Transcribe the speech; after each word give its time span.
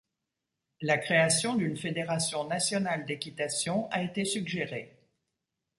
La 0.81 0.97
création 0.97 1.53
d'une 1.53 1.77
fédération 1.77 2.47
nationale 2.47 3.05
d'équitation 3.05 3.87
a 3.91 4.01
été 4.01 4.25
suggérée. 4.25 4.97